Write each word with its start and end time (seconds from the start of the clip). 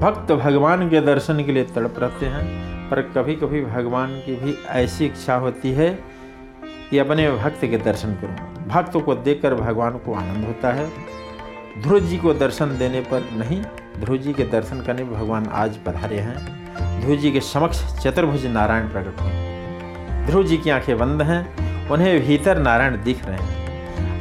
भक्त 0.00 0.32
भगवान 0.32 0.90
के 0.90 1.00
दर्शन 1.00 1.44
के 1.44 1.52
लिए 1.52 1.64
तड़प 1.64 1.94
रहते 1.98 2.26
हैं, 2.26 2.44
पर 2.90 3.02
कभी 3.02 3.34
कभी 3.34 3.64
भगवान 3.64 4.08
की 4.08 4.34
भी 4.36 4.54
ऐसी 4.68 5.06
इच्छा 5.06 5.36
होती 5.36 5.72
है 5.72 5.98
कि 6.90 6.98
अपने 6.98 7.30
भक्त 7.32 7.60
के 7.60 7.78
दर्शन 7.78 8.14
करूँ। 8.14 8.66
भक्त 8.68 9.04
को 9.04 9.14
देखकर 9.14 9.54
भगवान 9.54 9.98
को 9.98 10.14
आनंद 10.14 10.46
होता 10.46 10.72
है। 10.72 10.90
ध्रुव 11.82 12.00
जी 12.00 12.18
को 12.18 12.34
दर्शन 12.34 12.78
देने 12.78 13.00
पर 13.00 13.20
नहीं, 13.32 13.62
ध्रुव 14.00 14.16
जी 14.16 14.32
के 14.32 14.44
दर्शन 14.44 14.80
करने 14.80 15.04
भगवान 15.04 15.46
आज 15.46 15.76
पधारे 15.76 16.18
हैं। 16.18 17.00
ध्रुव 17.00 17.16
जी 17.16 17.32
के 17.32 17.40
समक्ष 17.40 18.02
चतुर्भुज 18.02 18.46
नारायण 18.46 18.88
प्रकट 18.88 19.20
हुए 19.20 20.26
ध्रुव 20.26 20.44
जी 20.44 20.56
की 20.56 20.70
आँखें 20.70 20.98
बंद 20.98 21.22
हैं, 21.22 21.42
उन्हें 21.88 22.26
भीतर 22.26 22.58
नारायण 22.58 23.02
दिख 23.02 23.26
रहे 23.26 23.38
हैं। 23.38 23.63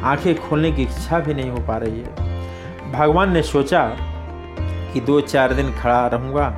आँखें 0.04 0.36
खोलने 0.40 0.72
की 0.72 0.82
इच्छा 0.82 1.20
भी 1.20 1.34
नहीं 1.34 1.50
हो 1.50 1.58
पा 1.58 1.78
रही 1.78 2.00
है। 2.00 2.92
भगवान 2.92 3.32
ने 3.32 3.42
सोचा 3.44 3.86
कि 4.94 5.00
दो 5.00 5.20
चार 5.22 5.54
दिन 5.54 5.74
खड़ा 5.74 6.08
रहूँगा 6.08 6.50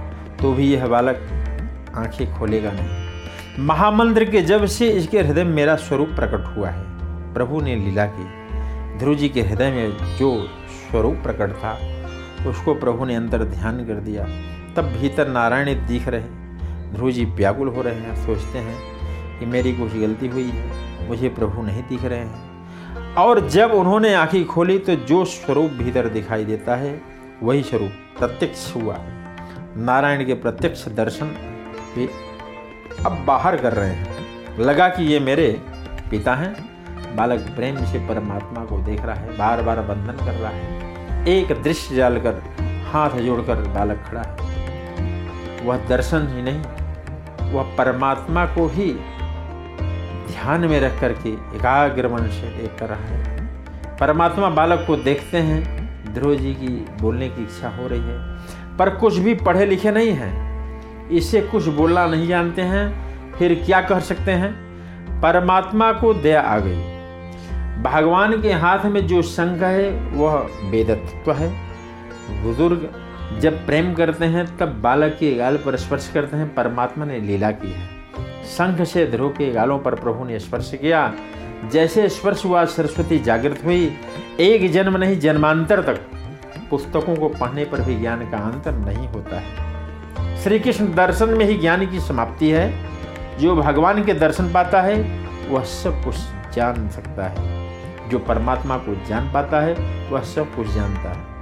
तो 0.41 0.53
भी 0.53 0.72
यह 0.73 0.88
बालक 0.88 1.27
आँखें 1.95 2.34
खोलेगा 2.34 2.72
नहीं। 2.72 3.66
महामंत्र 3.66 4.26
के 4.26 4.41
जब 4.41 4.66
से 4.66 4.89
इसके 4.89 5.22
हृदय 5.22 5.44
में 5.44 5.53
मेरा 5.53 5.76
स्वरूप 5.76 6.09
प्रकट 6.09 6.45
हुआ 6.58 6.70
है, 6.70 6.84
प्रभु 7.34 7.62
ने 7.62 7.76
लीला 7.76 8.05
की। 8.05 8.98
ध्रुव 8.98 9.16
जी 9.16 9.30
के 9.30 9.41
हृदय 9.41 9.72
में 9.72 10.17
जो 10.17 10.31
स्वरूप 10.72 11.16
प्रकट 11.23 11.53
था, 11.53 11.77
उसको 12.50 12.73
प्रभु 12.73 13.05
ने 13.05 13.16
अंदर 13.16 13.44
ध्यान 13.44 13.86
कर 13.86 14.00
दिया। 14.00 14.25
तब 14.75 14.91
भीतर 14.91 15.27
नारायण 15.27 15.86
दिख 15.88 16.08
रहे। 16.08 16.94
ध्रुव 16.94 17.12
जी 17.12 17.25
व्याकुल 17.25 17.67
हो 17.67 17.81
रहे 17.81 17.94
हैं, 17.94 18.25
सोचते 18.25 18.58
हैं 18.58 18.77
कि 19.39 19.45
मेरी 19.45 19.73
कुछ 19.73 19.95
गलती 19.95 20.27
हुई 20.27 20.50
है, 20.50 21.08
मुझे 21.08 21.30
प्रभु 21.30 21.62
नहीं 21.62 21.84
दिख 21.84 22.03
रहे 22.03 22.20
हैं। 22.20 22.55
और 23.18 23.48
जब 23.50 23.72
उन्होंने 23.72 24.14
आँखें 24.14 24.46
खोली 24.46 24.78
तो 24.80 24.96
जो 24.96 25.26
स्वरूप 25.26 25.72
भीतर 25.72 26.08
दिखाई 26.09 26.45
देता 26.45 26.76
है, 26.76 27.02
वही 27.44 27.64
स्वरूप 27.64 27.92
प्रत्यक्ष 28.20 28.76
हुआ 28.76 28.95
है। 28.95 29.14
नारायण 29.78 30.26
के 30.26 30.34
प्रत्यक्ष 30.34 30.88
दर्शन 30.88 31.31
वे 31.98 32.09
अब 33.06 33.23
बाहर 33.28 33.58
कर 33.58 33.73
रहे 33.73 33.89
हैं। 33.89 34.59
लगा 34.59 34.88
कि 34.89 35.04
ये 35.04 35.20
मेरे 35.20 35.62
पिता 36.12 36.36
हैं। 36.36 36.54
बालक 37.16 37.39
प्रेम 37.39 37.76
से 37.86 38.00
परमात्मा 38.00 38.66
को 38.66 38.78
देख 38.78 39.02
रहा 39.02 39.16
है 39.16 39.38
बार 39.38 39.61
बार 39.61 39.82
बंधन 39.82 40.26
कर 40.26 40.32
रहा 40.32 40.52
है। 40.52 41.28
एक 41.28 41.61
दृश्य 41.61 41.98
डालकर 41.98 42.42
हाथ 42.92 43.09
जोड़कर 43.09 43.56
बालक 43.56 44.04
खड़ा 44.08 44.22
है। 44.22 45.66
वह 45.66 45.78
दर्शन 45.88 46.28
ही 46.28 46.42
नहीं, 46.42 46.59
वह 47.54 47.76
परमात्मा 47.76 48.45
को 48.45 48.67
ही 48.67 48.95
ध्यान 50.46 50.62
में 50.62 50.80
रख 50.80 51.02
करके 51.02 51.30
एकाग्र 51.30 52.08
मन 52.08 52.20
से 52.20 52.58
देख 52.58 52.80
कर 52.80 52.90
रहा 52.90 53.00
है। 53.00 53.48
परमात्मा 54.00 54.50
बालक 54.50 54.84
को 54.88 54.96
देखते 54.96 55.38
हैं, 55.38 55.86
ध्रुव 56.14 56.36
जी 56.36 56.54
की 56.54 56.86
बोलने 57.02 57.30
की 57.30 57.44
इच्छा 57.44 57.70
हो 57.70 57.88
रही 57.88 58.02
है। 58.02 58.38
पर 58.78 58.90
कुछ 58.90 59.18
भी 59.18 59.34
पढ़े 59.34 59.66
लिखे 59.66 59.92
नहीं 59.92 60.12
हैं। 60.12 60.46
इसे 61.10 61.42
कुछ 61.42 61.68
बोलना 61.68 62.08
नहीं 62.08 62.28
जानते 62.28 62.62
हैं, 62.62 63.06
फिर 63.34 63.64
क्या 63.66 63.82
कह 63.82 64.00
सकते 64.00 64.32
हैं? 64.32 64.54
परमात्मा 65.22 65.92
को 65.92 66.14
दया 66.14 66.42
आ 66.42 66.60
गई। 66.60 66.80
भगवान 67.82 68.42
के 68.42 68.54
हाथ 68.54 68.86
में 68.86 69.08
जो 69.08 69.22
शंख 69.22 69.62
है, 69.64 69.90
वह 69.92 70.50
वेदत्व 70.64 71.32
है। 71.32 71.66
बुज़ुर्ग 72.44 72.94
जब 73.40 73.66
प्रेम 73.66 73.94
करते 73.94 74.26
हैं, 74.26 74.58
तब 74.58 74.82
बालक 74.82 75.18
के 75.20 75.36
गाल 75.36 75.58
पर 75.58 75.76
स्पर्श 75.76 76.12
करते 76.14 76.38
हैं, 76.38 76.56
परमात्मा 76.56 77.06
ने 77.06 77.20
लीला 77.20 77.52
की 77.52 77.72
है। 77.72 77.95
शंख 78.46 78.88
से 78.88 79.08
ध्रुव 79.08 79.30
के 79.30 79.52
गालों 79.52 79.80
पर 79.80 79.96
प्रभु 79.96 80.26
ने 80.26 80.40
स्पर्श 80.40 80.72
किया। 80.82 81.14
जैसे 81.72 82.10
स्पर्श 82.10 82.46
हुआ, 82.46 82.66
सरस्वती 82.66 83.20
जागृत 83.20 83.62
हुई। 83.66 83.98
एक 84.40 84.72
जन्म 84.72 84.98
नहीं, 84.98 85.20
जन्मांतर 85.20 85.82
तक। 85.82 86.02
पुस्तकों 86.70 87.16
को 87.16 87.30
पढ़ने 87.30 87.66
पर 87.66 87.82
भी 87.82 87.96
ज्ञान 87.96 88.30
का 88.30 88.38
अंतर 88.38 88.72
नहीं 88.72 89.08
होता 89.08 89.40
है। 89.40 89.76
श्री 90.44 90.60
कृष्ण 90.60 90.95
दर्शन 90.95 91.30
में 91.30 91.45
ही 91.45 91.58
ज्ञान 91.58 91.88
की 91.88 92.00
समाप्ति 92.00 92.50
है। 92.50 92.89
जो 93.39 93.55
भगवान 93.55 94.04
के 94.04 94.14
दर्शन 94.14 94.54
पाता 94.54 94.82
है, 94.82 95.28
वह 95.50 95.64
सब 95.64 96.04
कुछ 96.04 96.16
जान 96.55 96.89
सकता 96.89 97.28
है। 97.28 97.72
जो 98.10 98.20
परमात्मा 98.20 98.78
को 98.78 99.05
जान 99.05 99.34
पाता 99.34 99.61
है, 99.61 99.73
वह 100.11 100.22
सब 100.22 100.55
कुछ 100.55 100.67
जानता 100.67 101.10
है। 101.10 101.36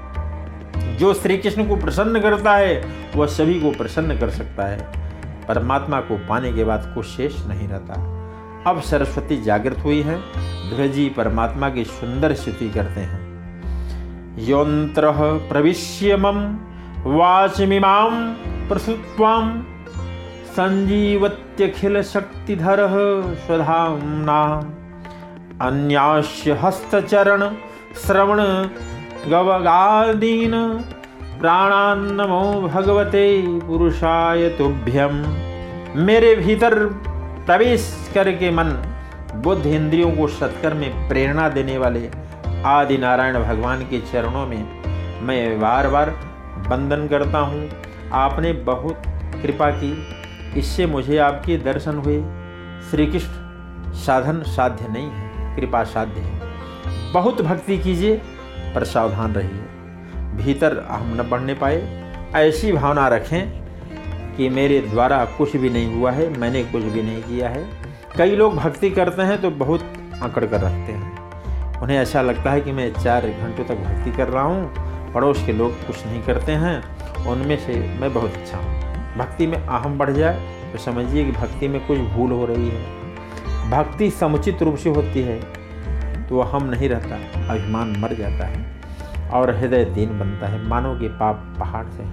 जो 0.98 1.14
श्री 1.14 1.38
कृष्ण 1.38 1.68
को 1.68 1.76
प्रसन्न 1.76 2.20
करता 2.20 2.56
है, 2.56 2.86
वह 3.16 3.26
सभी 3.26 3.62
को 3.62 3.72
प्रसन्न 3.72 4.20
कर 4.20 4.30
सकता 4.30 4.64
है। 4.64 5.04
परमात्मा 5.48 6.00
को 6.02 6.18
पाने 6.18 6.54
के 6.54 6.64
बाद 6.64 6.92
कुछ 6.96 7.06
शेष 7.06 7.46
नहीं 7.46 7.68
रहता। 7.68 7.94
अब 8.68 8.82
सरस्वती 8.82 9.42
जागृत 9.44 9.78
हुई 9.84 10.02
है 10.02 10.18
ध्वजी 10.76 11.10
परमात्मा 11.10 11.70
की 11.70 11.84
सुंदर 11.84 12.34
स्तुति 12.34 12.70
करते 12.70 13.02
हैं। 13.02 13.22
यंत्र 14.40 15.12
प्रविश्य 15.50 16.18
मम, 16.18 16.40
वाचमीमां 17.06 18.10
प्रसुत्वाम 18.70 19.62
संजीवत्यखिल 20.54 22.02
शक्तिधर 22.04 22.78
स्वधाम्ना। 23.46 24.42
अन्यास्य 25.62 26.52
हस्तचरण 26.52 27.50
श्रवण 27.96 28.40
गवगादीन 29.32 30.54
प्राणान्नमो 31.40 32.62
भगवते 32.68 33.24
पुरुषाय 33.60 34.50
तुभ्यम। 34.50 35.16
मेरे 36.04 36.36
भीतर 36.36 36.76
प्रवेश 37.46 38.12
करके 38.14 38.52
मन 38.52 38.70
बुद्ध 39.36 39.66
इंद्रियों 39.66 40.12
को 40.12 40.28
सत्कर 40.28 40.74
में 40.74 41.10
प्रेरणा 41.10 41.50
देने 41.50 41.78
वाले 41.78 42.10
आदि 42.66 42.98
नारायण 42.98 43.44
भगवान 43.44 43.82
के 43.82 44.00
चरणों 44.02 44.48
में 44.48 44.64
मैं 45.22 45.60
बार 45.60 45.88
बार 45.88 46.10
वंदन 46.68 47.08
करता 47.08 47.40
हूँ। 47.40 47.70
आपने 48.14 48.54
बहुत 48.54 49.04
कृपा 49.42 49.70
की। 49.72 50.08
इससे 50.60 50.86
मुझे 50.86 51.18
आपके 51.18 51.58
दर्शन 51.58 51.96
हुए। 51.96 52.22
श्री 52.92 53.06
कृष्ण 53.06 53.94
साधन 53.94 54.42
साध्य 54.42 54.88
नहीं 54.88 55.10
है, 55.10 55.56
कृपा 55.56 55.84
साध्य 55.84 56.22
है। 56.22 56.42
बहुत 57.14 57.42
भक्ति 57.42 57.78
कीजिए, 57.78 58.22
पर 58.76 58.84
सावधान 58.84 59.34
रहिए। 59.34 59.73
भीतर 60.36 60.78
हम 60.90 61.14
न 61.16 61.30
बढ़ने 61.30 61.54
पाए। 61.54 61.82
ऐसी 62.36 62.72
भावना 62.72 63.08
रखें 63.08 63.64
कि 64.36 64.50
मेरे 64.50 64.80
द्वारा 64.82 65.24
कुछ 65.38 65.56
भी 65.56 65.70
नहीं 65.70 65.96
हुआ 65.96 66.12
है, 66.12 66.30
मैंने 66.40 66.64
कुछ 66.64 66.84
भी 66.84 67.02
नहीं 67.02 67.22
किया 67.24 67.50
है। 67.50 67.66
कई 68.18 68.36
लोग 68.36 68.56
भक्ति 68.56 68.90
करते 68.92 69.22
हैं 69.22 69.42
तो 69.42 69.50
बहुत 69.52 69.82
अकड़ 70.22 70.46
कर 70.46 70.62
रखते 70.62 70.94
हैं। 70.94 71.82
उन्हें 71.82 71.98
ऐसा 71.98 72.22
लगता 72.22 72.52
है 72.52 72.62
कि 72.62 72.72
मैं 72.72 72.92
चार 72.94 73.28
घंटों 73.28 73.64
तक 73.66 73.76
भक्ति 73.78 74.12
कर 74.12 74.28
रहा 74.28 74.44
हूँ, 74.44 75.12
पड़ोस 75.14 75.46
के 75.46 75.54
लोग 75.54 75.86
कुछ 75.88 76.06
नहीं 76.06 76.22
करते 76.24 76.52
हैं, 76.54 77.26
उनमें 77.26 77.58
से 77.58 77.80
मैं 78.00 78.14
बहुत 78.14 78.34
अच्छा 78.34 78.58
हूँ। 78.58 79.18
भक्ति 79.18 79.48
में 79.48 79.58
अहम 79.58 79.98
बढ़ 79.98 80.12
जाए 80.12 80.72
तो 80.72 80.80
समझिए 80.80 81.26
कि 81.26 81.32
भक्ति 81.32 81.68
में 81.68 81.86
कुछ 81.88 82.00
भूल 82.12 82.32
हो 82.32 82.46
रही 82.46 82.70
है। 82.70 83.70
भक्ति 83.70 84.10
समुचित 84.12 84.62
रूप 84.64 84.76
से 84.76 84.90
होती 84.90 85.22
है 85.22 85.40
तो 86.28 86.42
हम 86.44 86.64
नहीं 86.66 86.90
रहता, 86.90 87.16
अभिमान 87.54 87.96
मर 88.00 88.14
जाता 88.16 88.46
है। 88.46 88.66
और 89.34 89.56
हृदय 89.56 89.86
दीन 89.86 90.20
बनता 90.20 90.48
है। 90.48 90.68
मानव 90.68 91.00
के 91.00 91.08
पाप 91.08 91.56
पहाड़ 91.60 91.86
से 91.88 92.04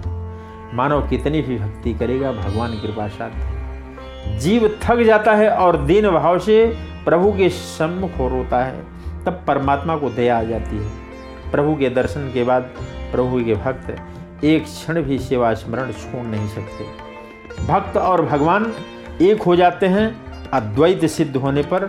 मानव 0.73 1.07
कितनी 1.09 1.41
भी 1.41 1.57
भक्ति 1.57 1.93
करेगा, 1.93 2.31
भगवान 2.31 2.71
कृपा 2.71 3.07
साथ 3.07 4.39
जीव 4.39 4.67
थक 4.83 5.01
जाता 5.01 5.33
है 5.35 5.49
और 5.49 5.77
दीन 5.77 6.09
भाव 6.09 6.39
से 6.39 6.65
प्रभु 7.05 7.31
के 7.31 7.49
सम्मुख 7.49 8.17
हो 8.19 8.27
रोता 8.29 8.63
है। 8.63 8.81
तब 9.25 9.43
परमात्मा 9.47 9.95
को 9.95 10.09
दया 10.09 10.39
आ 10.39 10.43
जाती 10.43 10.77
है। 10.77 10.89
प्रभु 11.51 11.75
के 11.75 11.89
दर्शन 11.89 12.31
के 12.33 12.43
बाद 12.43 12.61
प्रभु 13.11 13.43
के 13.43 13.55
भक्त 13.55 14.43
एक 14.43 14.63
क्षण 14.63 15.01
भी 15.01 15.19
सेवा 15.19 15.53
स्मरण 15.53 15.91
छोड़ 15.91 16.25
नहीं 16.25 16.47
सकते। 16.47 17.65
भक्त 17.65 17.97
और 17.97 18.25
भगवान 18.25 18.73
एक 19.21 19.41
हो 19.41 19.55
जाते 19.55 19.87
हैं, 19.87 20.05
अद्वैत 20.49 21.05
सिद्ध 21.05 21.35
होने 21.37 21.61
पर 21.63 21.85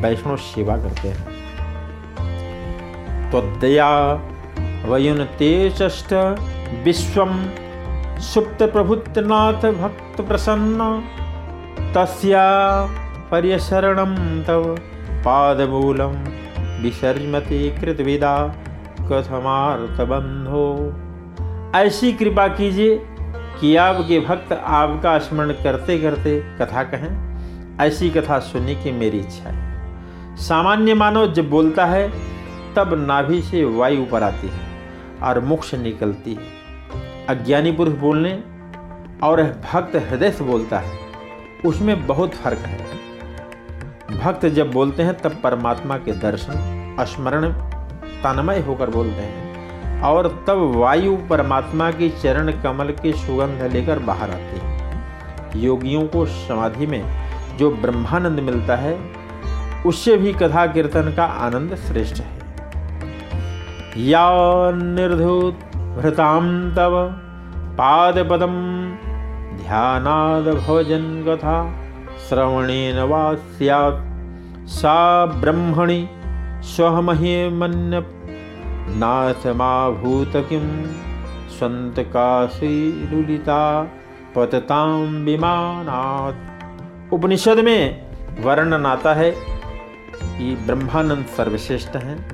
वैष्णव 0.00 0.36
सेवा 0.36 0.76
करते 0.76 1.08
हैं। 1.08 1.40
तो 3.30 3.40
दया 3.60 3.88
वयुनतेष्ट 4.84 6.12
विश्व 6.84 7.26
सुप्त 8.20 8.62
प्रभुत्नाथ 8.62 9.72
भक्त 9.72 10.20
प्रसन्न 10.20 11.02
तस्या 11.96 12.46
पर्यशरणं 13.30 14.42
तव 14.42 14.76
पादमूलं 15.24 16.14
विसर्जमति 16.82 17.76
कृतविदा 17.80 18.36
कथमार्थबंधो 19.00 20.66
ऐसी 21.78 22.12
कृपा 22.12 22.48
कीजिए 22.48 22.96
कि 23.60 23.76
आपके 23.76 24.20
भक्त 24.20 24.52
आपका 24.52 25.18
स्मरण 25.18 25.52
करते 25.52 25.98
करते 25.98 26.40
कथा 26.40 26.82
कहें, 26.82 27.12
ऐसी 27.80 28.10
कथा 28.10 28.38
सुनने 28.38 28.74
की 28.74 28.92
मेरी 28.92 29.18
इच्छा 29.18 29.48
है। 29.48 30.36
सामान्य 30.36 30.94
मानव 30.94 31.32
जब 31.32 31.50
बोलता 31.50 31.86
है, 31.86 32.08
तब 32.76 32.94
नाभि 33.06 33.42
से 33.42 33.64
वायु 33.64 34.02
ऊपर 34.02 34.22
आती 34.22 34.48
है। 34.48 34.69
और 35.22 35.40
मुख 35.40 35.64
से 35.64 35.76
निकलती 35.76 36.34
है। 36.34 37.26
अज्ञानी 37.28 37.72
पुरुष 37.72 37.94
बोलने 37.94 38.32
और 39.22 39.42
भक्त 39.42 39.96
हृदय 39.96 40.30
से 40.30 40.44
बोलता 40.44 40.78
है, 40.78 40.98
उसमें 41.66 42.06
बहुत 42.06 42.34
फ़र्क 42.34 42.58
है। 42.58 42.78
भक्त 44.18 44.46
जब 44.46 44.72
बोलते 44.72 45.02
हैं, 45.02 45.14
तब 45.14 45.36
परमात्मा 45.42 45.96
के 45.96 46.12
दर्शन, 46.12 46.96
स्मरण, 47.00 47.52
तन्मय 48.22 48.60
होकर 48.60 48.90
बोलते 48.90 49.22
हैं 49.22 50.02
और 50.02 50.44
तब 50.48 50.72
वायु 50.76 51.16
परमात्मा 51.16 51.90
की 51.90 52.08
चरण 52.10 52.50
कमल 52.62 52.92
की 52.92 53.12
सुगंध 53.12 53.62
लेकर 53.72 53.98
बाहर 53.98 54.30
आती 54.30 54.60
है। 54.60 55.62
योगियों 55.62 56.06
को 56.06 56.26
समाधि 56.26 56.86
में 56.86 57.02
जो 57.56 57.70
ब्रह्मानंद 57.70 58.40
मिलता 58.40 58.76
है, 58.76 58.98
उससे 59.86 60.16
भी 60.16 60.32
कथा 60.32 60.66
कीर्तन 60.66 61.12
का 61.16 61.24
आनंद 61.24 61.74
श्रेष्ठ 61.76 62.20
है। 62.20 62.39
या 63.96 64.70
निर्धूत 64.70 65.76
भृताम 65.76 66.70
तव 66.70 67.10
भोजन 70.56 71.24
कथा 71.28 71.74
श्रवणेन 72.28 73.02
वा 73.02 73.34
सा 74.66 75.26
ब्रह्मणि 75.26 76.08
स्वमह्यमन्य 76.62 78.04
नाथमाभूत 78.96 80.32
किं? 80.36 80.86
स्वन्तकाशीलुलिता 81.58 83.88
पतताम 84.36 85.24
विमानात्। 85.24 87.14
उपनिषद 87.14 87.58
में 87.58 88.06
वर्णन 88.40 88.86
आता 88.86 89.14
है 89.14 89.30
कि 89.30 90.62
ब्रह्मानंद 90.66 91.26
सर्वश्रेष्ठ 91.36 91.96
हैं। 91.96 92.29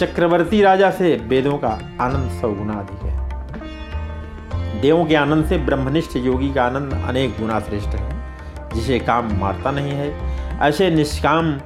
चक्रवर्ती 0.00 0.62
राजा 0.62 0.90
से 0.90 1.16
वेदों 1.16 1.58
का 1.58 1.68
आनंद 2.00 2.40
सौ 2.40 2.52
गुना 2.52 2.72
अधिक 2.72 3.02
है। 3.02 4.80
देवों 4.80 5.04
के 5.04 5.14
आनंद 5.14 5.44
से 5.44 5.58
ब्रह्मनिष्ठ 5.58 6.16
योगी 6.16 6.54
का 6.54 6.64
आनंद 6.64 7.04
अनेक 7.08 7.30
गुना 7.30 7.60
श्रेष्ठ 7.60 7.88
है, 7.88 8.36
जिसे 8.74 8.98
काम 8.98 9.38
मारता 9.40 9.70
नहीं 9.70 9.90
है। 9.90 10.14
ऐसे 10.60 10.90
निष्काम, 10.90 11.58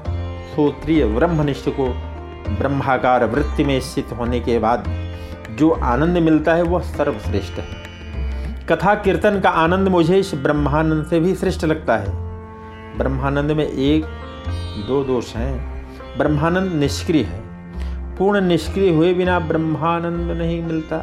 सूत्रीय 0.57 1.07
ब्रह्मनिष्ठ 1.07 1.69
को 1.69 1.89
ब्रह्माकार 2.59 3.25
वृत्ति 3.25 3.65
में 3.65 3.81
स्थित 3.81 4.07
होने 4.19 4.41
के 4.41 4.59
बाद 4.59 4.85
जो 5.51 5.71
आनंद 5.71 6.19
मिलता 6.19 6.55
है, 6.55 6.63
वह 6.63 6.81
सर्वश्रेष्ठ 6.81 7.53
है। 7.53 7.67
कथा 8.67 8.95
कीर्तन 8.95 9.41
का 9.41 9.49
आनंद 9.49 9.89
मुझे 9.89 10.19
इस 10.19 10.35
ब्रह्मानंद 10.35 11.07
से 11.07 11.21
भी 11.21 11.35
श्रेष्ठ 11.35 11.65
लगता 11.65 11.97
है। 11.97 12.09
ब्रह्मानंद 12.99 13.51
में 13.51 13.69
एक, 13.69 14.05
दो 14.89 15.05
दोष 15.05 15.37
हैं। 15.37 15.87
ब्रह्मानंद 16.19 16.73
निष्क्रिय 16.73 17.23
है। 17.23 17.44
पूर्ण 18.19 18.41
निष्क्रिय 18.41 18.91
हुए 18.91 19.15
बिना 19.15 19.39
ब्रह्मानंद 19.39 20.31
नहीं 20.31 20.63
मिलता। 20.63 20.99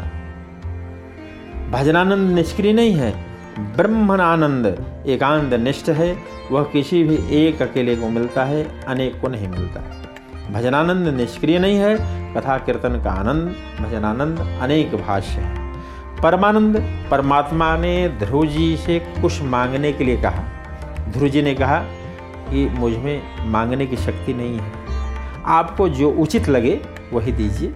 भजनानंद 1.72 2.31
निष्क्रिय 2.31 2.74
नहीं 2.74 2.94
है 2.94 3.31
ब्रह्मानंद 3.60 4.86
एकांत 5.08 5.54
निष्ठ 5.54 5.90
है, 5.90 6.18
वह 6.52 6.63
किसी 6.63 7.04
भी 7.04 7.46
एक 7.46 7.62
अकेले 7.62 7.96
को 7.96 8.10
मिलता 8.10 8.46
है, 8.46 8.86
अनेक 8.86 9.22
को 9.22 9.28
नहीं 9.28 9.48
मिलता। 9.48 9.81
भजनानंद 10.52 11.08
निष्क्रिय 11.08 11.60
नहीं 11.60 11.78
है, 11.78 11.96
कथा 12.36 12.58
कीर्तन 12.58 13.04
का 13.04 13.12
आनंद, 13.12 13.56
भजनानंद 13.81 14.60
अनेक 14.62 14.96
भाष्य 14.96 15.42
है। 15.42 15.72
परमानंद 16.22 17.07
परमात्मा 17.12 17.78
ने 17.78 18.10
ध्रुव 18.10 18.46
जी 18.46 18.78
से 18.78 19.00
कुछ 19.00 19.42
मांगने 19.42 19.94
के 19.94 20.04
लिए 20.04 20.22
कहा। 20.22 20.44
ध्रुव 21.10 21.30
जी 21.30 21.42
ने 21.42 21.56
कहा 21.56 21.78
कि 22.50 22.69
मुझमें 22.69 23.22
मांगने 23.46 23.86
की 23.86 23.98
शक्ति 23.98 24.34
नहीं 24.34 24.60
है। 24.60 24.81
आपको 25.46 25.90
जो 25.90 26.12
उचित 26.12 26.50
लगे, 26.50 26.82
वही 27.14 27.32
दीजिए। 27.32 27.74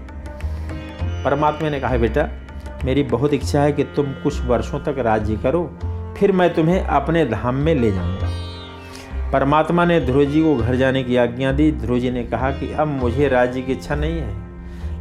परमात्मा 1.04 1.70
ने 1.70 1.80
कहा, 1.80 1.98
बेटा, 1.98 2.30
मेरी 2.86 3.04
बहुत 3.04 3.34
इच्छा 3.34 3.62
है 3.62 3.72
कि 3.72 3.84
तुम 3.84 4.06
कुछ 4.06 4.42
वर्षों 4.42 4.80
तक 4.80 4.96
राज्य 5.00 5.36
करो, 5.36 5.80
फिर 6.18 6.32
मैं 6.32 6.54
तुम्हें 6.54 6.84
अपने 6.84 7.26
धाम 7.26 7.56
में 7.56 7.76
ले 7.76 7.92
जाऊँगा। 7.92 8.32
परमात्मा 9.32 9.86
ने 9.86 10.02
ध्रुव 10.02 10.26
जी 10.26 10.42
को 10.42 10.56
घर 10.56 10.76
जाने 10.76 11.04
की 11.04 11.16
आज्ञा 11.16 11.52
दी। 11.52 11.72
ध्रुव 11.72 12.00
जी 12.00 12.12
ने 12.12 12.24
कहा 12.24 12.52
कि, 12.52 12.74
अब 12.74 12.88
मुझे 12.88 13.28
राज्य 13.28 13.62
की 13.62 13.72
इच्छा 13.72 13.96
नहीं 13.96 14.20
है। 14.20 14.46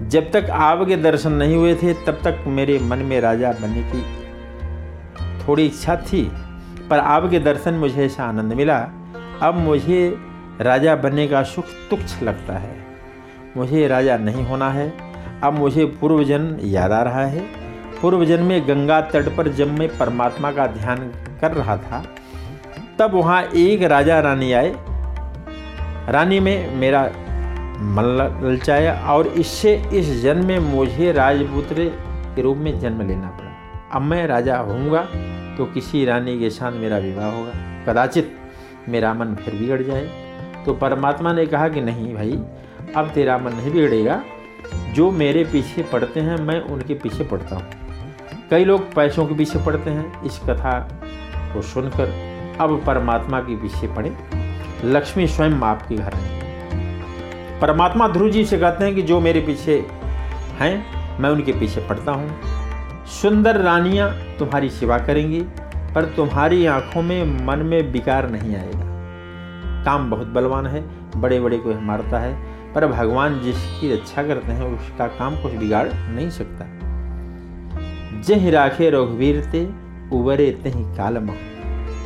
जब 0.09 0.31
तक 0.33 0.51
आपके 0.51 0.97
दर्शन 0.97 1.33
नहीं 1.33 1.57
हुए 1.57 1.75
थे, 1.75 1.95
तब 1.95 2.21
तक 2.25 2.45
मेरे 2.47 2.79
मन 2.79 2.99
में 2.99 3.21
राजा 3.21 3.53
बनने 3.53 3.91
की 3.95 4.05
थोड़ी 5.49 5.67
इच्छा 5.67 5.97
थी, 5.97 6.33
पर 6.91 6.99
आपके 6.99 7.39
दर्शन 7.39 7.75
मुझे 7.75 8.05
ऐसा 8.05 8.25
आनंद 8.25 8.53
मिला। 8.53 8.89
अब 9.43 9.55
मुझे 9.55 10.17
राजा 10.61 10.97
बनने 10.97 11.27
का 11.29 11.43
सुख 11.43 11.65
तुच्छ 11.91 12.23
लगता 12.23 12.59
है। 12.59 12.75
मुझे 13.57 13.87
राजा 13.89 14.17
नहीं 14.17 14.45
होना 14.45 14.71
है। 14.71 14.93
अब 15.43 15.53
मुझे 15.53 15.85
पूर्व 15.85 16.25
जन्म 16.25 16.59
याद 16.63 16.93
आ 16.93 17.03
रहा 17.03 17.25
है। 17.25 17.41
पूर्व 18.03 18.25
जन्म 18.25 18.47
में 18.47 18.69
गंगा 18.69 19.01
तट 19.01 19.37
पर 19.37 19.49
जब 19.49 19.79
मैं 19.79 19.89
परमात्मा 19.99 20.53
का 20.53 20.67
ध्यान 20.67 20.99
कर 21.41 21.53
रहा 21.53 21.77
था, 21.77 22.05
तब 22.99 23.15
वहाँ 23.15 23.43
एक 23.43 23.83
राजा 23.83 24.21
रानी 24.21 24.53
आए। 24.53 24.75
रानी 26.09 26.41
में 26.41 26.75
मेरा 26.77 27.03
मन 27.81 28.41
ललचाया 28.43 28.95
और 29.09 29.27
इससे 29.27 29.75
इस 29.93 30.23
जन्म 30.23 30.47
में 30.47 30.59
मुझे 30.59 31.13
राजपुत्र 31.13 31.85
के 32.37 32.43
रूप 32.43 32.57
में 32.57 32.79
जन्म 32.81 33.09
लेना 33.09 33.29
पड़ा। 33.29 33.91
अब 33.93 34.03
मैं 34.03 34.27
राजा 34.27 34.57
होऊँगा 34.57 35.03
तो 35.59 35.65
किसी 35.65 36.05
रानी 36.05 36.39
के 36.39 36.51
साथ 36.51 36.73
मेरा 36.73 36.99
विवाह 36.99 37.31
होगा। 37.31 37.53
कदाचित 37.87 38.37
मेरा 38.89 39.15
मन 39.15 39.35
फिर 39.35 39.55
बिगड़ 39.55 39.83
जाए। 39.83 40.24
तो 40.67 40.75
परमात्मा 40.75 41.33
ने 41.33 41.47
कहा 41.47 41.69
कि 41.69 41.81
नहीं 41.81 42.15
भाई, 42.15 42.39
अब 42.97 43.11
तेरा 43.15 43.39
मन 43.39 43.53
नहीं 43.53 43.73
बिगड़ेगा। 43.73 44.23
जो 44.93 45.11
मेरे 45.11 45.45
पीछे 45.45 45.83
पड़ते 45.83 46.21
हैं, 46.21 46.37
मैं 46.37 46.61
उनके 46.61 46.95
पीछे 46.95 47.25
पड़ता 47.25 47.57
हूँ। 47.57 47.65
कई 48.51 48.65
लोग 48.65 48.95
पैसों 48.95 49.27
के 49.27 49.35
पीछे 49.35 49.59
पड़ते 49.59 49.91
हैं, 49.91 50.23
इस 50.23 50.39
कथा 50.39 50.81
को 51.55 51.63
सुनकर 51.63 52.35
अब 52.61 52.85
परमात्मा 52.87 53.41
के 53.41 53.57
पीछे 53.57 53.87
पड़े। 53.87 54.17
लक्ष्मी 54.85 55.27
स्वयं 55.27 55.51
आपके 55.51 55.95
घर 55.95 56.15
है। 56.15 56.45
परमात्मा 57.61 58.09
ध्रुव 58.09 58.31
जी 58.31 58.45
से 58.45 58.59
कहते 58.59 58.85
हैं 58.85 58.95
कि 58.95 59.03
जो 59.03 59.21
मेरे 59.21 59.41
पीछे 59.41 59.87
हैं, 60.59 60.87
मैं 61.21 61.31
उनके 61.31 61.53
पीछे 61.53 61.81
पड़ता 61.81 62.13
हूँ। 62.13 62.41
सुंदर 63.07 63.57
रानियाँ 63.61 64.11
तुम्हारी 64.39 64.71
सेवा 64.71 64.99
करेंगी, 64.99 65.41
पर 65.95 66.05
तुम्हारी 66.05 66.67
आँखों 66.67 67.03
में 67.03 67.47
मन 67.47 67.59
में 67.59 67.93
विकार 67.93 68.31
नहीं 68.31 68.57
आएगा। 68.57 68.94
काम 69.85 70.11
बहुत 70.11 70.27
बलवान 70.27 70.67
है 70.67 70.83
बड़े 71.21 71.41
बड़े 71.41 71.59
को 71.59 71.81
मारता 71.81 72.19
है, 72.19 72.35
पर 72.75 72.87
भगवान 72.87 73.41
जिसकी 73.41 73.93
रक्षा 73.95 74.23
करते 74.23 74.53
हैं, 74.53 74.65
उसका 74.75 75.07
काम 75.07 75.43
कुछ 75.43 75.53
बिगाड़ 75.53 75.87
नहीं 75.89 76.31
सकता। 76.31 76.67
जह 78.21 78.51
राखे 78.51 78.91
रघुवीर 78.91 79.45
ते, 79.45 79.65
उबरे 80.13 80.51
तही 80.65 80.85
कालमा। 80.97 81.35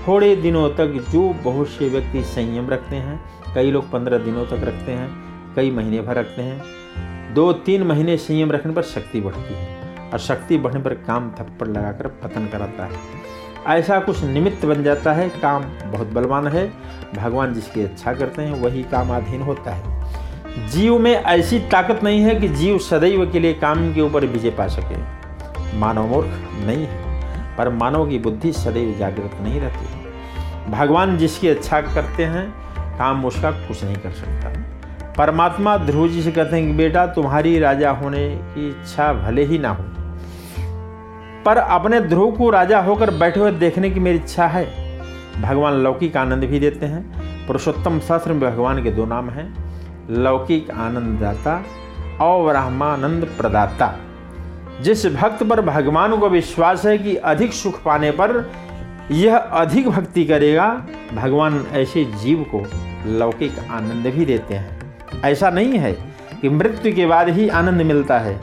थोड़े 0.08 0.34
दिनों 0.36 0.68
तक 0.70 1.06
जो 1.10 1.22
बहुत 1.44 1.68
से 1.68 1.88
व्यक्ति 1.88 2.22
संयम 2.24 2.68
रखते 2.70 2.96
हैं, 2.96 3.20
कई 3.54 3.70
लोग 3.70 3.90
पंद्रह 3.90 4.18
दिनों 4.18 4.44
तक 4.46 4.64
रखते 4.64 4.92
हैं, 4.92 5.10
कई 5.56 5.70
महीने 5.70 6.00
भर 6.00 6.16
रखते 6.16 6.42
हैं, 6.42 7.34
दो 7.34 7.52
तीन 7.52 7.82
महीने 7.82 8.16
संयम 8.16 8.52
रखने 8.52 8.72
पर 8.72 8.82
शक्ति 8.82 9.20
बढ़ती 9.20 9.54
है, 9.54 10.10
और 10.12 10.18
शक्ति 10.18 10.58
बढ़ने 10.58 10.80
पर 10.80 10.94
काम 10.94 11.30
थप्पड़ 11.30 11.68
लगाकर 11.68 12.06
पतन 12.22 12.46
कराता 12.46 12.84
है। 12.84 12.98
ऐसा 13.68 14.00
कुछ 14.00 14.24
निमित्त 14.24 14.66
बन 14.66 14.82
जाता 14.82 15.12
है, 15.12 15.28
काम 15.28 15.62
बहुत 15.62 16.06
बलवान 16.06 16.46
है, 16.46 16.72
भगवान 17.16 17.54
जिसकी 17.54 17.84
इच्छा 17.84 18.12
करते 18.12 18.42
हैं, 18.42 18.62
वही 18.62 18.82
काम 18.82 19.16
अधीन 19.16 19.42
होता 19.42 19.70
है। 19.70 19.98
जीव 20.68 20.98
में 20.98 21.12
ऐसी 21.12 21.58
ताकत 21.58 22.00
नहीं 22.04 22.20
है 22.20 22.34
कि 22.34 22.48
जीव 22.48 22.78
सदैव 22.78 23.30
के 23.30 23.40
लिए 23.40 23.54
काम 23.54 23.94
के 23.94 24.00
ऊपर 24.00 24.24
विजय 24.24 24.50
पा 24.50 24.66
सके। 24.66 25.18
मानव 25.78 26.06
मूर्ख 26.06 26.28
नहीं 26.66 26.86
है, 26.86 27.22
पर 27.56 27.68
मानव 27.68 28.08
की 28.08 28.18
बुद्धि 28.18 28.52
सदैव 28.52 28.98
जागृत 28.98 29.30
नहीं 29.42 29.60
रहती 29.60 29.98
भगवान 30.70 31.18
जिसकी 31.18 31.50
इच्छा 31.50 31.80
करते 31.80 32.24
हैं, 32.24 32.50
काम 32.98 33.24
उसका 33.24 33.50
कुछ 33.50 33.84
नहीं 33.84 33.96
कर 33.96 34.10
सकता। 34.10 34.52
परमात्मा 35.12 35.76
ध्रुव 35.76 36.08
जी 36.08 36.22
से 36.22 36.32
कहते 36.32 36.56
हैं 36.56 36.66
कि, 36.66 36.72
बेटा, 36.72 37.06
तुम्हारी 37.06 37.58
राजा 37.58 37.90
होने 37.90 38.28
की 38.36 38.68
इच्छा 38.68 39.12
भले 39.12 39.44
ही 39.44 39.58
ना 39.58 39.68
हो 39.68 39.84
पर 41.48 41.56
अपने 41.56 42.00
ध्रुव 42.00 42.30
को 42.32 42.50
राजा 42.50 42.80
होकर 42.80 43.10
बैठे 43.10 43.40
हुए 43.40 43.52
देखने 43.52 43.90
की 43.90 44.00
मेरी 44.00 44.18
इच्छा 44.18 44.46
है। 44.46 44.64
भगवान 45.42 45.74
लौकिक 45.74 46.16
आनंद 46.16 46.44
भी 46.44 46.58
देते 46.60 46.86
हैं। 46.86 47.46
पुरुषोत्तम 47.46 48.00
शास्त्र 48.00 48.32
में 48.32 48.52
भगवान 48.52 48.82
के 48.84 48.90
दो 48.90 49.06
नाम 49.06 49.30
हैं, 49.30 49.54
लौकिक 50.10 50.70
आनंददाता 50.70 51.64
और 52.20 52.52
ब्रह्मानंद 52.52 53.24
प्रदाता। 53.38 53.94
जिस 54.80 55.06
भक्त 55.06 55.42
पर 55.42 55.60
भगवान 55.60 56.16
को 56.16 56.28
विश्वास 56.28 56.86
है 56.86 56.98
कि 56.98 57.16
अधिक 57.16 57.52
सुख 57.52 57.82
पाने 57.82 58.10
पर 58.10 58.50
यह 59.10 59.36
अधिक 59.36 59.88
भक्ति 59.88 60.24
करेगा, 60.24 60.86
भगवान 61.14 61.66
ऐसे 61.72 62.04
जीव 62.04 62.46
को 62.54 62.64
लौकिक 63.18 63.58
आनंद 63.70 64.12
भी 64.14 64.24
देते 64.26 64.54
हैं। 64.54 64.96
ऐसा 65.24 65.50
नहीं 65.50 65.78
है 65.78 65.92
कि 66.40 66.48
मृत्यु 66.48 66.94
के 66.94 67.06
बाद 67.06 67.28
ही 67.28 67.48
आनंद 67.48 67.82
मिलता 67.82 68.18
है, 68.18 68.40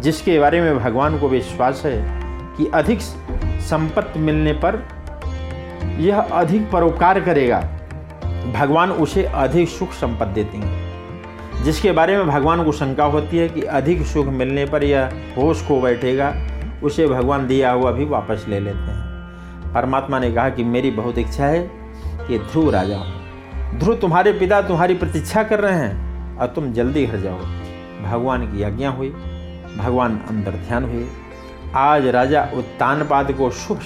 जिसके 0.00 0.38
बारे 0.38 0.60
में 0.60 0.78
भगवान 0.78 1.18
को 1.18 1.28
विश्वास 1.28 1.82
है। 1.84 2.17
कि 2.58 2.66
अधिक 2.66 3.00
संपत्ति 3.60 4.18
मिलने 4.18 4.52
पर 4.52 4.88
यह 5.98 6.20
अधिक 6.20 6.70
परोपकार 6.70 7.20
करेगा। 7.20 7.60
भगवान 8.54 8.90
उसे 8.90 9.24
अधिक 9.24 9.68
सुख 9.68 9.92
संपत्ति 9.92 10.34
देते 10.34 10.58
हैं। 10.58 10.88
जिसके 11.64 11.92
बारे 11.92 12.16
में 12.16 12.26
भगवान 12.26 12.64
को 12.64 12.72
शंका 12.72 13.04
होती 13.04 13.38
है 13.38 13.48
कि 13.48 13.62
अधिक 13.62 14.02
सुख 14.02 14.26
मिलने 14.26 14.66
पर 14.66 14.84
यह 14.84 15.12
होश 15.38 15.68
खो 15.68 15.80
बैठेगा, 15.80 16.34
उसे 16.82 17.06
भगवान 17.06 17.46
दिया 17.46 17.70
हुआ 17.70 17.90
भी 17.90 18.04
वापस 18.04 18.46
ले 18.48 18.60
लेते 18.60 18.78
हैं। 18.78 18.98
परमात्मा 19.74 20.18
ने 20.18 20.32
कहा 20.32 20.48
कि 20.48 20.64
मेरी 20.64 20.90
बहुत 20.90 21.18
इच्छा 21.18 21.46
है 21.46 21.70
कि 22.06 22.38
ध्रुव 22.38 22.70
राजा 22.70 22.96
हो। 22.96 23.06
ध्रुव 23.78 23.96
तुम्हारे 23.96 24.32
पिता 24.32 24.62
तुम्हारी 24.62 24.94
प्रतीक्षा 24.94 25.42
कर 25.42 25.60
रहे 25.60 25.78
हैं 25.78 26.08
और 26.38 26.46
तुम 26.46 26.72
जल्दी 26.72 27.06
घर 27.06 27.20
जाओ। 27.20 27.38
भगवान 28.04 28.56
की 28.56 28.62
आज्ञा 28.62 28.90
हुई, 28.90 29.08
भगवान 29.78 30.20
अंदर 30.28 30.50
ध्यान 30.50 30.84
हुए। 30.84 31.04
आज 31.76 32.06
राजा 32.06 32.42
उत्तानपाद 32.54 33.32
को 33.32 33.50
शुभ 33.50 33.80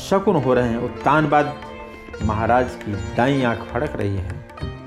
शकुन 0.00 0.36
हो 0.36 0.54
रहे 0.54 0.68
हैं। 0.68 0.78
उत्तानपाद 0.78 1.54
महाराज 2.22 2.74
की 2.74 2.92
दाई 3.16 3.42
आँख 3.42 3.62
फड़क 3.62 3.96
रही 3.96 4.16
है, 4.16 4.34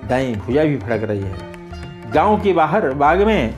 दाई 0.07 0.35
भुजा 0.35 0.63
भी 0.63 0.77
फड़क 0.77 1.03
रही 1.03 1.21
है। 1.21 2.11
गाँव 2.11 2.41
के 2.41 2.53
बाहर 2.53 2.89
बाग 2.93 3.21
में 3.21 3.53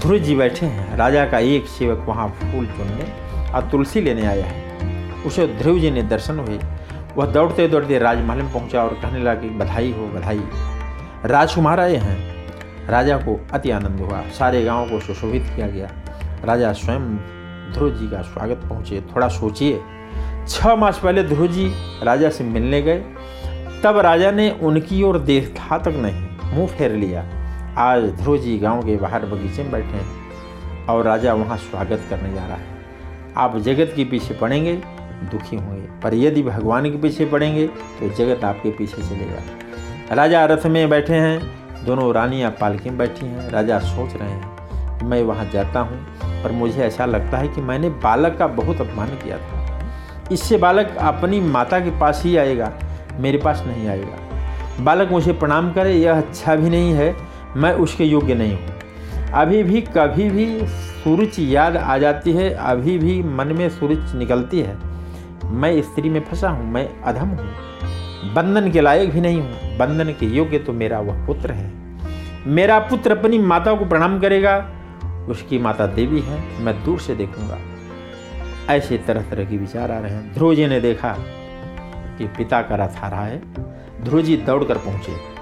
ध्रुव 0.00 0.18
जी 0.18 0.36
बैठे 0.36 0.66
हैं। 0.66 0.96
राजा 0.96 1.24
का 1.26 1.38
एक 1.38 1.66
सेवक 1.68 2.04
वहाँ 2.08 2.28
फूल 2.28 2.66
चुनने 2.66 3.12
और 3.52 3.68
तुलसी 3.70 4.00
लेने 4.00 4.26
आया 4.26 4.44
है। 4.44 5.22
उसे 5.22 5.46
ध्रुव 5.46 5.78
जी 5.78 5.90
ने 5.90 6.02
दर्शन 6.02 6.38
हुए। 6.38 6.58
वह 7.16 7.26
दौड़ते 7.26 7.68
दौड़ते 7.68 7.98
राजमहल 7.98 8.42
में 8.42 8.52
पहुँचा 8.52 8.82
और 8.82 8.94
कहने 8.94 9.18
लगा 9.18 9.34
कि 9.34 9.50
बधाई 9.50 9.92
हो, 9.92 10.06
बधाई। 10.06 10.42
राजकुमार 11.24 11.80
आए 11.80 11.96
हैं। 11.96 12.18
राजा 12.88 13.16
को 13.16 13.40
अति 13.52 13.70
आनंद 13.70 14.00
हुआ। 14.00 14.22
सारे 14.38 14.64
गाँव 14.64 14.90
को 14.90 15.00
सुशोभित 15.00 15.42
किया 15.56 15.66
गया। 15.66 15.90
राजा 16.44 16.72
स्वयं 16.72 17.16
ध्रुव 17.72 17.90
जी 17.90 18.06
का 18.08 18.20
स्वागत 18.22 18.60
पहुँचे, 18.68 19.00
थोड़ा 19.00 19.28
सोचिए। 19.28 19.80
छः 20.48 20.74
मास 20.74 20.98
पहले 20.98 21.22
ध्रुव 21.22 21.46
जी 21.46 21.66
राजा 22.02 22.28
से 22.30 22.44
मिलने 22.44 22.80
गए। 22.82 22.98
तब 23.84 23.98
राजा 23.98 24.30
ने 24.30 24.50
उनकी 24.62 25.02
ओर 25.02 25.18
देखा 25.18 25.78
तक 25.78 25.94
नहीं, 25.96 26.54
मुँह 26.54 26.68
फेर 26.68 26.92
लिया। 26.92 27.24
आज 27.78 28.04
ध्रुव 28.12 28.38
जी 28.38 28.58
गाँव 28.58 28.82
के 28.82 28.96
बाहर 28.96 29.26
बगीचे 29.26 29.62
में 29.62 29.72
बैठे 29.72 29.88
हैं 29.88 30.86
और 30.86 31.04
राजा 31.04 31.34
वहाँ 31.34 31.56
स्वागत 31.56 32.06
करने 32.10 32.32
जा 32.34 32.46
रहा 32.46 32.56
है। 32.56 32.78
आप 33.36 33.56
जगत 33.56 33.92
के 33.96 34.04
पीछे 34.04 34.34
पड़ेंगे, 34.34 34.74
दुखी 35.30 35.56
होंगे। 35.56 35.88
पर 36.02 36.14
यदि 36.14 36.42
भगवान 36.42 36.90
के 36.90 36.98
पीछे 36.98 37.24
पड़ेंगे 37.24 37.66
तो 37.66 38.08
जगत 38.08 38.44
आपके 38.44 38.70
पीछे 38.70 39.02
चलेगा। 39.02 40.14
राजा 40.14 40.44
रथ 40.44 40.66
में 40.66 40.88
बैठे 40.90 41.14
हैं, 41.14 41.84
दोनों 41.84 42.12
रानियाँ 42.14 42.50
पालकी 42.50 42.90
में 42.90 42.98
बैठी 42.98 43.26
हैं। 43.26 43.50
राजा 43.50 43.78
सोच 43.78 44.16
रहे 44.16 44.30
हैं 44.30 44.49
मैं 45.02 45.22
वहाँ 45.22 45.48
जाता 45.50 45.80
हूँ 45.80 45.98
पर 46.42 46.52
मुझे 46.52 46.82
ऐसा 46.82 47.04
लगता 47.06 47.38
है 47.38 47.48
कि 47.48 47.60
मैंने 47.60 47.88
बालक 48.02 48.36
का 48.38 48.46
बहुत 48.46 48.80
अपमान 48.80 49.08
किया 49.16 49.38
था। 49.38 50.28
इससे 50.32 50.56
बालक 50.56 50.96
अपनी 50.98 51.40
माता 51.40 51.80
के 51.80 51.90
पास 51.90 52.22
ही 52.24 52.36
आएगा, 52.36 52.72
मेरे 53.18 53.38
पास 53.38 53.62
नहीं 53.66 53.88
आएगा। 53.88 54.84
बालक 54.84 55.10
मुझे 55.10 55.32
प्रणाम 55.32 55.72
करे, 55.72 55.92
यह 55.92 56.18
अच्छा 56.18 56.56
भी 56.56 56.70
नहीं 56.70 56.92
है, 56.92 57.14
मैं 57.56 57.72
उसके 57.74 58.04
योग्य 58.04 58.34
नहीं 58.34 58.52
हूँ। 58.52 58.78
अभी 59.34 59.62
भी, 59.62 59.80
कभी 59.80 60.28
भी 60.30 60.66
सूरज 60.66 61.38
याद 61.40 61.76
आ 61.76 61.98
जाती 61.98 62.32
है, 62.32 62.50
अभी 62.50 62.98
भी 62.98 63.22
मन 63.22 63.52
में 63.52 63.68
सूरज 63.68 64.14
निकलती 64.14 64.60
है। 64.60 64.78
मैं 65.44 65.80
स्त्री 65.82 66.10
में 66.10 66.20
फंसा 66.20 66.48
हूँ, 66.48 66.70
मैं 66.72 66.88
अधम 67.02 67.28
हूँ। 67.28 68.34
बंधन 68.34 68.70
के 68.70 68.80
लायक 68.80 69.12
भी 69.12 69.20
नहीं 69.20 69.40
हूँ, 69.40 69.76
बंधन 69.78 70.12
के 70.12 70.26
योग्य 70.26 70.58
तो 70.58 70.72
मेरा 70.72 71.00
वह 71.00 71.26
पुत्र 71.26 71.52
है। 71.52 71.72
मेरा 72.46 72.78
पुत्र 72.78 73.16
अपनी 73.18 73.38
माता 73.38 73.74
को 73.74 73.84
प्रणाम 73.84 74.18
करेगा 74.20 74.58
उसकी 75.28 75.58
माता 75.58 75.86
देवी 75.86 76.20
है, 76.20 76.60
मैं 76.60 76.84
दूर 76.84 77.00
से 77.00 77.14
देखूँगा। 77.14 77.58
ऐसे 78.74 78.98
तरह 78.98 79.22
तरह 79.22 79.44
के 79.44 79.56
विचार 79.56 79.90
आ 79.90 79.98
रहे 79.98 80.12
हैं। 80.12 80.34
ध्रुव 80.34 80.54
जी 80.54 80.66
ने 80.66 80.80
देखा 80.80 81.16
कि 82.18 82.26
पिता 82.26 82.62
का 82.62 82.76
रथ 82.76 83.04
आ 83.04 83.08
रहा 83.08 83.24
है। 83.24 83.42
ध्रुव 84.04 84.22
जी 84.22 84.36
दौड़कर 84.36 84.78
पहुँचे। 84.78 85.40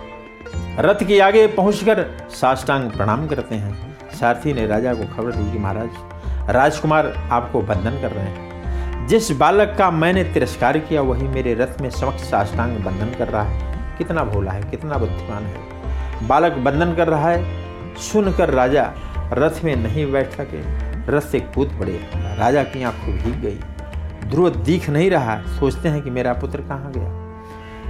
रथ 0.78 1.06
के 1.08 1.20
आगे 1.20 1.46
पहुंचकर 1.46 2.28
साष्टांग 2.30 2.90
प्रणाम 2.90 3.26
करते 3.26 3.54
हैं। 3.54 3.98
सारथी 4.12 4.52
ने 4.52 4.66
राजा 4.66 4.94
को 4.94 5.04
खबर 5.04 5.32
दी 5.32 5.52
कि 5.52 5.58
महाराज, 5.58 5.90
राजकुमार 6.50 7.28
आपको 7.30 7.62
बंधन 7.62 7.90
कर 7.90 8.12
रहे 8.12 8.24
हैं। 8.24 8.48
जिस 9.06 9.30
बालक 9.30 9.74
का 9.78 9.90
मैंने 9.90 10.24
तिरस्कार 10.24 10.78
किया, 10.78 11.02
वही 11.02 11.28
मेरे 11.28 11.54
रथ 11.54 11.80
में 11.80 11.90
समक्ष 11.90 12.20
साष्टांग 12.20 12.78
बंधन 12.78 13.18
कर 13.18 13.28
रहा 13.28 13.42
है। 13.42 13.78
कितना 13.98 14.24
भोला 14.24 14.52
है, 14.52 14.62
कितना 14.62 14.94
बुद्धिमान 14.94 15.42
है। 15.42 15.58
बालक 16.26 16.52
बंधन 16.52 16.94
कर 16.94 17.08
रहा 17.08 17.30
है। 17.30 17.64
सुनकर 17.94 18.50
राजा 18.50 18.92
रथ 19.32 19.64
में 19.64 19.76
नहीं 19.76 20.12
बैठ 20.12 20.30
सके। 20.30 20.88
रथ 21.12 21.20
से 21.20 21.40
कूद 21.40 21.76
पड़े। 21.80 22.10
राजा 22.16 22.62
की 22.62 22.82
आँखों 22.82 23.14
भीग 23.14 23.40
गई। 23.40 23.58
ध्रुव 24.28 24.50
दिख 24.50 24.90
नहीं 24.90 25.10
रहा। 25.10 25.42
सोचते 25.42 25.88
हैं 25.88 26.02
कि 26.02 26.10
मेरा 26.10 26.32
पुत्र 26.32 26.60
कहाँ 26.60 26.92
गया। 26.96 27.28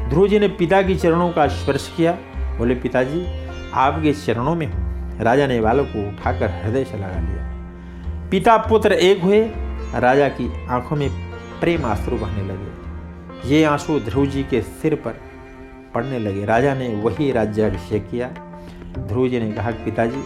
ध्रुव 0.09 0.29
जी 0.29 0.39
ने 0.39 0.49
पिता 0.49 0.83
की 0.83 0.97
चरणों 0.97 1.31
का 1.31 1.49
स्पर्श 1.49 1.95
किया। 1.97 2.13
बोले, 2.37 2.75
पिताजी, 2.75 3.27
आपके 3.75 4.13
चरणों 4.13 4.55
में 4.55 4.73
हूँ। 4.73 4.89
राजा 5.21 5.47
ने 5.47 5.61
बालक 5.61 5.93
को 5.97 6.09
उठाकर 6.09 6.51
हृदय 6.51 6.85
से 6.85 6.97
लगा 6.97 7.21
लिया। 7.21 7.49
पिता 8.31 8.57
पुत्र 8.57 8.93
एक 8.93 9.23
हुए। 9.23 9.51
राजा 9.95 10.29
की 10.29 10.67
आँखों 10.67 10.97
में 10.97 11.11
प्रेम 11.61 11.85
आँसू 11.85 12.11
बहने 12.11 12.43
लगे। 12.43 12.79
ये 13.49 13.65
आँसू 13.65 14.01
ध्रुव 14.01 14.27
जी 14.27 14.43
के 14.43 14.63
सिर 14.63 14.95
पर 14.95 15.21
पड़ने 15.95 16.19
लगे। 16.19 16.45
राजा 16.45 16.75
ने 16.75 16.89
वही 16.89 17.33
राज्याभिषेक 17.33 18.11
किया। 18.11 18.29
ध्रुव 18.99 19.29
जी 19.29 19.41
ने 19.41 19.53
कहा, 19.53 19.71
पिताजी 19.71 20.23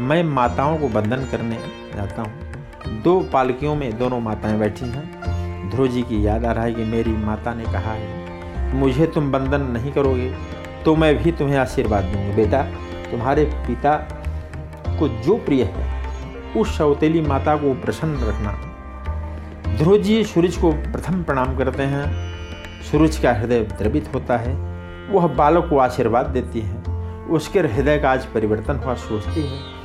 मैं 0.00 0.22
माताओं 0.24 0.76
को 0.78 0.88
बंधन 0.88 1.24
करने 1.30 1.56
जाता 1.94 2.22
हूँ। 2.22 3.00
दो 3.02 3.20
पालकियों 3.32 3.74
में 3.74 3.96
दोनों 3.98 4.20
माताएँ 4.20 4.58
बैठी 4.58 4.86
हैं। 4.86 5.70
ध्रुव 5.70 5.86
जी 5.86 6.02
की 6.02 6.26
याद 6.26 6.44
आ 6.44 6.52
रहा 6.52 6.64
है 6.64 6.72
कि 6.74 6.84
मेरी 6.84 7.10
माता 7.10 7.54
ने 7.54 7.64
कहा 7.64 7.92
है, 7.92 8.74
मुझे 8.74 9.06
तुम 9.06 9.30
बंधन 9.32 9.62
नहीं 9.72 9.92
करोगे 9.92 10.32
तो 10.84 10.94
मैं 10.96 11.16
भी 11.16 11.32
तुम्हें 11.32 11.56
आशीर्वाद 11.58 12.04
दूँगा। 12.04 12.34
बेटा, 12.36 12.62
तुम्हारे 13.10 13.44
पिता 13.66 13.94
को 14.98 15.08
जो 15.22 15.36
प्रिय 15.36 15.62
है, 15.64 15.86
उस 16.56 16.76
सौतेली 16.78 17.20
माता 17.20 17.56
को 17.56 17.72
प्रसन्न 17.74 18.28
रखना। 18.28 18.52
ध्रुव 19.76 19.96
जी 19.98 20.22
सूरज 20.24 20.56
को 20.56 20.72
प्रथम 20.72 21.22
प्रणाम 21.22 21.56
करते 21.56 21.82
हैं। 21.84 22.06
सूरज 22.82 23.18
का 23.18 23.32
हृदय 23.32 23.60
द्रवित 23.72 24.10
होता 24.14 24.36
है। 24.36 24.54
वह 25.10 25.26
बालक 25.34 25.68
को 25.70 25.78
आशीर्वाद 25.78 26.26
देती 26.26 26.60
है। 26.60 27.26
उसके 27.30 27.60
हृदय 27.60 27.98
का 27.98 28.10
आज 28.10 28.26
परिवर्तन 28.26 28.76
हुआ, 28.76 28.94
सोचती 28.96 29.42
है 29.42 29.76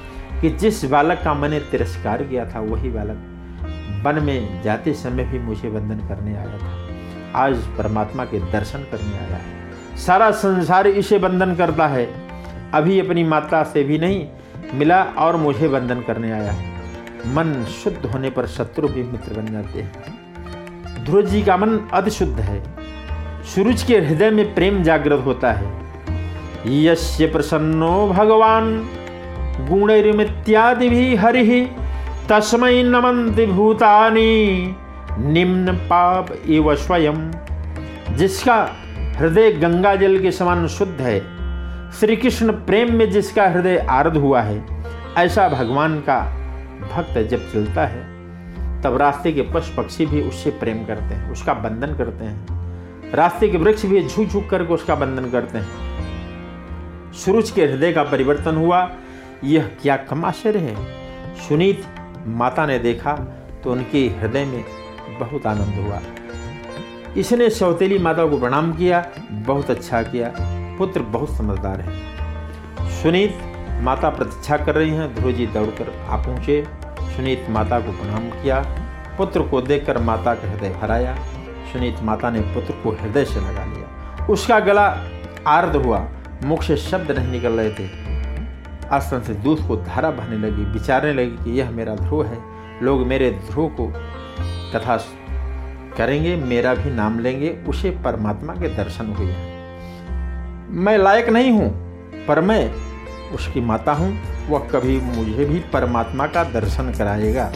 कि 0.44 0.50
जिस 0.50 0.86
बालक 0.86 1.22
का 1.24 1.34
मैंने 1.34 1.60
तिरस्कार 1.60 2.24
किया 2.24 2.46
था, 2.46 2.60
वही 2.60 2.90
बालक 2.90 3.30
वन 4.06 4.24
में 4.24 4.62
जाते 4.62 4.94
समय 4.94 5.24
भी 5.24 5.40
मुझे 5.40 5.70
वंदन 5.70 6.08
करने 6.08 6.38
आया 6.38 6.58
था। 6.58 6.88
आज 7.36 7.56
परमात्मा 7.58 8.26
के 8.26 8.40
दर्शन 8.40 8.80
करने 8.80 9.18
आया 9.18 9.36
है। 9.36 9.72
सारा 9.98 10.32
संसार 10.32 10.88
इसे 10.88 11.20
बंधन 11.20 11.56
करता 11.56 11.88
है। 11.88 12.14
अभी 12.74 13.00
अपनी 13.00 13.24
माता 13.24 13.64
से 13.64 13.84
भी 13.84 13.98
नहीं 13.98 14.28
मिला 14.74 15.04
और 15.04 15.36
मुझे 15.36 15.68
वंदन 15.68 16.02
करने 16.02 16.32
आया 16.32 16.52
है। 16.52 16.70
मन 17.28 17.66
शुद्ध 17.66 18.06
होने 18.06 18.30
पर 18.30 18.48
शत्रु 18.48 18.88
भी 18.88 19.04
मित्र 19.04 19.34
बन 19.34 19.46
जाते 19.46 19.82
हैं। 19.82 19.92
ध्रुव 21.06 21.22
जी 21.22 21.44
का 21.44 21.58
मन 21.58 21.80
अति 21.94 22.12
शुद्ध 22.12 22.40
है। 22.40 22.64
सूरज 23.44 23.84
के 23.84 24.00
हृदय 24.00 24.30
में 24.30 24.56
प्रेम 24.56 24.84
जागृत 24.84 25.22
होता 25.26 25.52
है। 25.52 25.74
यश्य 26.68 27.28
प्रसन्नो 27.28 28.08
भगवान। 28.08 28.90
गुणरिमित्यादि 29.60 30.90
भी 30.90 31.16
हरि। 31.16 31.72
तस्मय 32.30 32.84
नमंति 32.84 33.46
भूतानी। 33.46 34.76
निम्न 35.20 35.74
पाप 35.74 36.28
एव 36.50 36.76
स्वयं। 36.76 37.32
जिसका 38.16 38.70
हृदय 39.18 39.52
गंगा 39.52 39.96
जल 39.96 40.20
के 40.20 40.32
समान 40.32 40.68
शुद्ध 40.68 41.02
है 41.02 41.34
श्री 41.92 42.16
कृष्ण 42.16 42.52
प्रेम 42.52 42.96
में 42.96 43.12
जिसका 43.12 43.48
हृदय 43.48 43.78
आर्द 43.78 44.18
हुआ 44.18 44.42
है, 44.42 44.86
ऐसा 45.18 45.50
भगवान 45.50 46.00
का 46.00 46.20
भक्त 46.94 47.28
जब 47.28 47.54
चलता 47.54 47.86
है, 47.86 48.02
तब 48.82 48.98
रास्ते 48.98 49.32
के 49.32 49.42
पशु 49.42 49.82
पक्षी 49.82 50.06
भी 50.06 50.22
उससे 50.22 50.50
प्रेम 50.50 50.86
करते 50.86 51.16
हैं, 51.16 51.32
उसका 51.32 51.54
बंधन 51.54 51.88
करते 51.88 52.26
हैं। 52.26 52.46
रास्ते 53.14 53.50
के 53.50 53.58
वृक्ष 53.58 53.86
भी 53.86 54.08
झुक 54.08 54.28
झुक 54.28 54.50
करके 54.50 54.74
उसका 54.74 54.96
बंधन 54.96 55.30
करते 55.30 55.58
हैं। 55.58 55.68
सूरज 57.14 57.52
के 57.52 57.62
हृदय 57.62 57.92
का 57.92 58.04
परिवर्तन 58.04 58.56
हुआ 58.56 58.92
यह 59.44 59.70
क्या 59.82 59.96
कम 59.98 60.26
आश्चर्य 60.26 60.60
है? 60.60 60.76
सुनीत 61.38 61.86
माता 62.28 62.66
ने 62.66 62.78
देखा 62.80 63.14
तो 63.64 63.72
उनके 63.72 64.00
हृदय 64.10 64.46
में 64.46 64.64
बहुत 65.20 65.46
आनंद 65.48 65.76
हुआ। 65.76 66.00
इसने 67.18 67.50
सौतेली 67.50 67.98
माता 67.98 68.26
को 68.26 68.40
प्रणाम 68.40 68.72
किया, 68.74 69.06
बहुत 69.32 69.70
अच्छा 69.70 70.02
किया, 70.04 70.32
पुत्र 70.78 71.02
बहुत 71.02 71.36
समझदार 71.38 71.82
है। 71.82 72.92
सुनीत 73.02 73.40
माता 73.82 74.10
प्रतीक्षा 74.10 74.58
कर 74.58 74.76
रही 74.76 74.90
हैं 74.90 75.14
ध्रुव 75.16 75.32
जी 75.32 75.48
दौड़कर 75.48 75.92
आ 76.10 76.18
पहुँचे। 76.18 76.64
सुनीत 77.16 77.46
माता 77.50 77.80
को 77.80 77.92
प्रणाम 77.92 78.30
किया, 78.32 78.60
पुत्र 79.18 79.42
को 79.42 79.62
देखकर 79.62 79.98
माता 79.98 80.34
का 80.36 80.52
हृदय 80.52 80.78
हराया। 80.82 81.16
सुनीत 81.74 82.02
माता 82.02 82.30
ने 82.30 82.42
पुत्र 82.54 82.74
को 82.74 82.92
हृदय 82.92 83.26
से 83.26 83.40
लगा 83.40 83.66
लिया। 83.66 84.26
उसका 84.26 84.60
गला 84.60 84.88
आर्द 85.48 85.76
हुआ, 85.76 86.08
मुख 86.44 86.64
से 86.64 86.78
शब्द 86.78 87.12
नहीं 87.12 87.32
निकल 87.32 87.60
रहे 87.60 87.70
थे। 87.70 88.03
आसन 88.86 89.22
से 89.22 89.34
दूध 89.34 89.68
को 89.68 89.76
धारा 89.76 90.12
बहने 90.12 90.38
लगी, 90.38 90.64
विचारने 90.64 91.14
लगी 91.14 91.44
कि 91.44 91.60
यह 91.60 91.72
मेरा 91.72 91.96
ध्रुव 91.96 92.26
है। 92.26 92.38
लोग 92.84 93.06
मेरे 93.08 93.32
ध्रुव 93.32 93.68
को 93.70 93.88
कथा 94.74 94.98
करेंगे, 95.98 96.36
मेरा 96.36 96.74
भी 96.74 96.92
नाम 96.92 97.20
लेंगे। 97.20 97.50
उसे 97.68 97.90
परमात्मा 97.92 98.54
के 98.54 98.76
दर्शन 98.76 99.14
हुए। 99.14 99.34
मैं 100.70 100.98
लायक 100.98 101.30
नहीं 101.30 101.52
हूँ, 101.52 101.70
पर 102.28 102.42
मैं 102.42 102.74
उसकी 103.32 103.62
माता 103.62 103.94
हूँ। 103.94 104.18
वह 104.50 104.60
कभी 104.60 105.00
मुझे 105.02 105.46
भी 105.46 105.60
परमात्मा 105.60 106.28
का 106.28 106.44
दर्शन 106.44 106.92
कराएगा। 106.92 107.52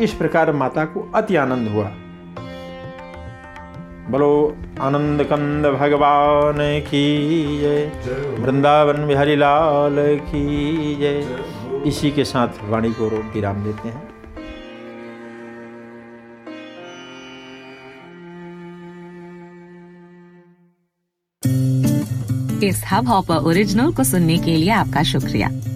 इस 0.00 0.12
प्रकार 0.12 0.52
माता 0.52 0.84
को 0.84 1.12
अति 1.14 1.36
आनंद 1.36 1.68
हुआ। 1.68 1.90
बोलो 4.10 4.56
आनंद 4.80 5.22
कंद 5.24 5.66
भगवान 5.66 6.58
की 6.80 7.06
जय। 7.60 8.36
वृंदावन 8.38 9.06
बिहारी 9.06 9.36
लाल 9.36 9.96
की 10.22 10.94
जय 10.96 11.42
इसी 11.86 12.10
के 12.10 12.24
साथ 12.24 12.48
वाणी 12.68 12.92
को 12.92 13.08
विराम 13.34 13.64
देते 13.64 13.88
हैं। 13.88 14.04
इस 22.62 22.82
हब 22.92 23.08
हॉपर 23.08 23.36
ओरिजिनल 23.36 23.92
को 23.92 24.04
सुनने 24.04 24.36
के 24.38 24.56
लिए 24.56 24.70
आपका 24.70 25.02
शुक्रिया। 25.02 25.48